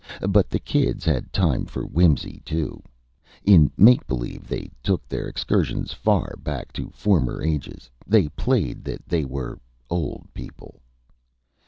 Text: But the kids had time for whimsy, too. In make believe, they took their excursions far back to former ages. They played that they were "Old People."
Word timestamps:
But 0.27 0.49
the 0.49 0.57
kids 0.57 1.05
had 1.05 1.31
time 1.31 1.65
for 1.67 1.83
whimsy, 1.85 2.41
too. 2.43 2.81
In 3.43 3.69
make 3.77 4.07
believe, 4.07 4.47
they 4.47 4.71
took 4.81 5.07
their 5.07 5.27
excursions 5.27 5.93
far 5.93 6.37
back 6.41 6.73
to 6.73 6.89
former 6.89 7.43
ages. 7.43 7.87
They 8.07 8.27
played 8.29 8.83
that 8.85 9.07
they 9.07 9.25
were 9.25 9.59
"Old 9.91 10.25
People." 10.33 10.81